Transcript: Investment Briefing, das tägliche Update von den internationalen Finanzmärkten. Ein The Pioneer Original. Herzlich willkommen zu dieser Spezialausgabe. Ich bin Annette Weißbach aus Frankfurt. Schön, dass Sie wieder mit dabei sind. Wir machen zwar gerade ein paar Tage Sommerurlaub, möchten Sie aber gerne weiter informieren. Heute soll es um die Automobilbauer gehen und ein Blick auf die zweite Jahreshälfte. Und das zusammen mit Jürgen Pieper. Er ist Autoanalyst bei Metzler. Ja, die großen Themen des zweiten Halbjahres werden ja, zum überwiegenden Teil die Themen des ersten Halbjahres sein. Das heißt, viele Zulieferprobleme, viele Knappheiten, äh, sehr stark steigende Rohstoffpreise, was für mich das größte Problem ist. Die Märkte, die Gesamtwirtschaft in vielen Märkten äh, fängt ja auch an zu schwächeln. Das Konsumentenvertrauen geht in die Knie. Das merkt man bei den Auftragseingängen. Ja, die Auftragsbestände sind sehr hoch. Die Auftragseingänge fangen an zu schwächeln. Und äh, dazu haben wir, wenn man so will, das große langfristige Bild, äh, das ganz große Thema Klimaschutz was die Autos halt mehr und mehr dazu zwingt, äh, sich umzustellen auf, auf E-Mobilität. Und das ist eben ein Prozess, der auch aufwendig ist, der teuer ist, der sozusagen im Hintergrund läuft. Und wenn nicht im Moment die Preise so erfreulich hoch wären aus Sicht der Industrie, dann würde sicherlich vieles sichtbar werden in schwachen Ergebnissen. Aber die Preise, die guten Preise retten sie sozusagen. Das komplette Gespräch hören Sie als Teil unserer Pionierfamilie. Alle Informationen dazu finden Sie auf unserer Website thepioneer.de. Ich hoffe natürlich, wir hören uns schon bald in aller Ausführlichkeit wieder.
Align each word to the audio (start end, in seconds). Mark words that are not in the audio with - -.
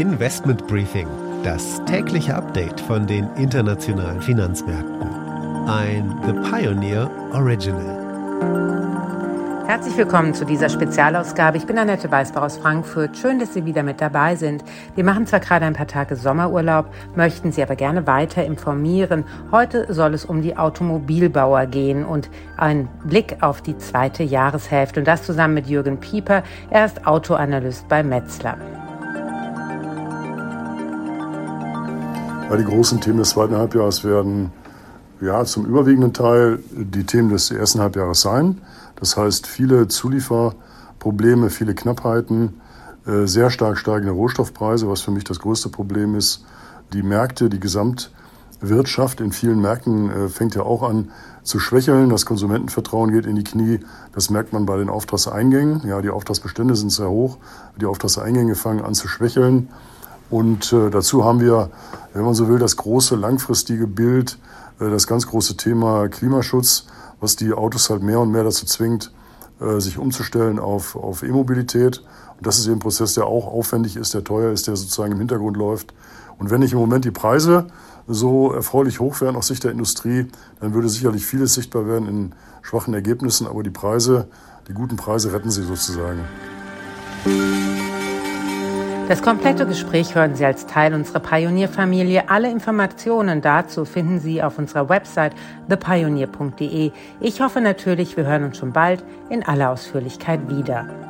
Investment 0.00 0.66
Briefing, 0.66 1.06
das 1.44 1.84
tägliche 1.84 2.34
Update 2.34 2.80
von 2.80 3.06
den 3.06 3.28
internationalen 3.36 4.22
Finanzmärkten. 4.22 5.06
Ein 5.68 6.18
The 6.24 6.32
Pioneer 6.50 7.10
Original. 7.34 7.98
Herzlich 9.66 9.94
willkommen 9.98 10.32
zu 10.32 10.46
dieser 10.46 10.70
Spezialausgabe. 10.70 11.58
Ich 11.58 11.66
bin 11.66 11.76
Annette 11.76 12.10
Weißbach 12.10 12.40
aus 12.40 12.56
Frankfurt. 12.56 13.18
Schön, 13.18 13.38
dass 13.40 13.52
Sie 13.52 13.66
wieder 13.66 13.82
mit 13.82 14.00
dabei 14.00 14.36
sind. 14.36 14.64
Wir 14.94 15.04
machen 15.04 15.26
zwar 15.26 15.40
gerade 15.40 15.66
ein 15.66 15.74
paar 15.74 15.86
Tage 15.86 16.16
Sommerurlaub, 16.16 16.86
möchten 17.14 17.52
Sie 17.52 17.62
aber 17.62 17.76
gerne 17.76 18.06
weiter 18.06 18.42
informieren. 18.42 19.24
Heute 19.52 19.92
soll 19.92 20.14
es 20.14 20.24
um 20.24 20.40
die 20.40 20.56
Automobilbauer 20.56 21.66
gehen 21.66 22.06
und 22.06 22.30
ein 22.56 22.88
Blick 23.04 23.36
auf 23.42 23.60
die 23.60 23.76
zweite 23.76 24.22
Jahreshälfte. 24.22 25.00
Und 25.00 25.06
das 25.06 25.24
zusammen 25.24 25.52
mit 25.52 25.66
Jürgen 25.66 26.00
Pieper. 26.00 26.42
Er 26.70 26.86
ist 26.86 27.06
Autoanalyst 27.06 27.86
bei 27.86 28.02
Metzler. 28.02 28.56
Ja, 32.50 32.56
die 32.56 32.64
großen 32.64 33.00
Themen 33.00 33.18
des 33.18 33.30
zweiten 33.30 33.56
Halbjahres 33.56 34.02
werden 34.02 34.50
ja, 35.20 35.44
zum 35.44 35.66
überwiegenden 35.66 36.12
Teil 36.12 36.58
die 36.72 37.04
Themen 37.04 37.28
des 37.28 37.52
ersten 37.52 37.80
Halbjahres 37.80 38.22
sein. 38.22 38.60
Das 38.96 39.16
heißt, 39.16 39.46
viele 39.46 39.86
Zulieferprobleme, 39.86 41.48
viele 41.50 41.76
Knappheiten, 41.76 42.60
äh, 43.06 43.26
sehr 43.26 43.50
stark 43.50 43.78
steigende 43.78 44.10
Rohstoffpreise, 44.10 44.88
was 44.88 45.00
für 45.00 45.12
mich 45.12 45.22
das 45.22 45.38
größte 45.38 45.68
Problem 45.68 46.16
ist. 46.16 46.44
Die 46.92 47.04
Märkte, 47.04 47.50
die 47.50 47.60
Gesamtwirtschaft 47.60 49.20
in 49.20 49.30
vielen 49.30 49.60
Märkten 49.60 50.10
äh, 50.10 50.28
fängt 50.28 50.56
ja 50.56 50.62
auch 50.62 50.82
an 50.82 51.12
zu 51.44 51.60
schwächeln. 51.60 52.10
Das 52.10 52.26
Konsumentenvertrauen 52.26 53.12
geht 53.12 53.26
in 53.26 53.36
die 53.36 53.44
Knie. 53.44 53.78
Das 54.12 54.28
merkt 54.28 54.52
man 54.52 54.66
bei 54.66 54.76
den 54.76 54.88
Auftragseingängen. 54.88 55.82
Ja, 55.86 56.02
die 56.02 56.10
Auftragsbestände 56.10 56.74
sind 56.74 56.90
sehr 56.90 57.10
hoch. 57.10 57.38
Die 57.80 57.86
Auftragseingänge 57.86 58.56
fangen 58.56 58.84
an 58.84 58.94
zu 58.94 59.06
schwächeln. 59.06 59.68
Und 60.30 60.72
äh, 60.72 60.90
dazu 60.90 61.24
haben 61.24 61.40
wir, 61.40 61.70
wenn 62.12 62.24
man 62.24 62.34
so 62.34 62.48
will, 62.48 62.58
das 62.58 62.76
große 62.76 63.16
langfristige 63.16 63.86
Bild, 63.86 64.38
äh, 64.78 64.90
das 64.90 65.06
ganz 65.06 65.26
große 65.26 65.56
Thema 65.56 66.08
Klimaschutz 66.08 66.86
was 67.20 67.36
die 67.36 67.52
Autos 67.52 67.90
halt 67.90 68.02
mehr 68.02 68.18
und 68.20 68.32
mehr 68.32 68.44
dazu 68.44 68.66
zwingt, 68.66 69.12
äh, 69.60 69.78
sich 69.78 69.98
umzustellen 69.98 70.58
auf, 70.58 70.96
auf 70.96 71.22
E-Mobilität. 71.22 72.02
Und 72.36 72.46
das 72.46 72.58
ist 72.58 72.66
eben 72.66 72.76
ein 72.76 72.80
Prozess, 72.80 73.14
der 73.14 73.26
auch 73.26 73.46
aufwendig 73.46 73.96
ist, 73.96 74.14
der 74.14 74.24
teuer 74.24 74.50
ist, 74.52 74.66
der 74.66 74.76
sozusagen 74.76 75.12
im 75.12 75.18
Hintergrund 75.18 75.56
läuft. 75.56 75.94
Und 76.38 76.50
wenn 76.50 76.60
nicht 76.60 76.72
im 76.72 76.78
Moment 76.78 77.04
die 77.04 77.10
Preise 77.10 77.66
so 78.08 78.52
erfreulich 78.52 78.98
hoch 78.98 79.20
wären 79.20 79.36
aus 79.36 79.48
Sicht 79.48 79.62
der 79.62 79.70
Industrie, 79.70 80.26
dann 80.60 80.72
würde 80.72 80.88
sicherlich 80.88 81.24
vieles 81.24 81.54
sichtbar 81.54 81.86
werden 81.86 82.08
in 82.08 82.34
schwachen 82.62 82.94
Ergebnissen. 82.94 83.46
Aber 83.46 83.62
die 83.62 83.70
Preise, 83.70 84.28
die 84.68 84.72
guten 84.72 84.96
Preise 84.96 85.32
retten 85.32 85.50
sie 85.50 85.62
sozusagen. 85.62 86.20
Das 89.10 89.22
komplette 89.22 89.66
Gespräch 89.66 90.14
hören 90.14 90.36
Sie 90.36 90.44
als 90.44 90.66
Teil 90.66 90.94
unserer 90.94 91.18
Pionierfamilie. 91.18 92.28
Alle 92.28 92.48
Informationen 92.48 93.40
dazu 93.40 93.84
finden 93.84 94.20
Sie 94.20 94.40
auf 94.40 94.56
unserer 94.56 94.88
Website 94.88 95.32
thepioneer.de. 95.68 96.92
Ich 97.18 97.40
hoffe 97.40 97.60
natürlich, 97.60 98.16
wir 98.16 98.24
hören 98.24 98.44
uns 98.44 98.58
schon 98.58 98.72
bald 98.72 99.02
in 99.28 99.42
aller 99.42 99.70
Ausführlichkeit 99.70 100.48
wieder. 100.48 101.09